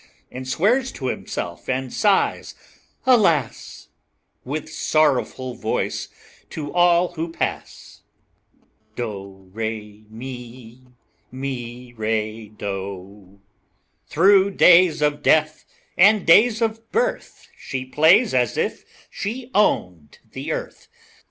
[0.31, 2.55] And swears to himself and sighs,
[3.05, 3.89] alas!
[4.43, 6.07] With sorrowful voice
[6.49, 8.01] to all who pass.
[8.95, 10.87] Do, re, mi,
[11.31, 13.41] Mi, re, do.
[14.07, 20.51] Through days of death and days of birth She plays as if she owned the
[20.51, 20.87] earth.